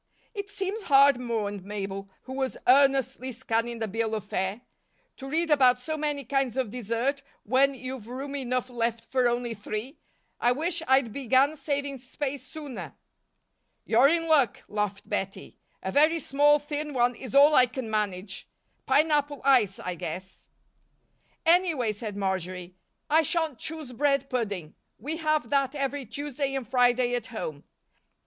[0.33, 4.61] "It seems hard," mourned Mabel, who was earnestly scanning the bill of fare,
[5.17, 9.53] "to read about so many kinds of dessert when you've room enough left for only
[9.53, 9.99] three.
[10.39, 12.95] I wish I'd began saving space sooner."
[13.85, 15.59] "You're in luck," laughed Bettie.
[15.83, 18.47] "A very small, thin one is all I can manage
[18.87, 20.49] pineapple ice, I guess."
[21.45, 22.73] "Anyway," said Marjory,
[23.07, 24.73] "I shan't choose bread pudding.
[24.97, 27.65] We have that every Tuesday and Friday at home.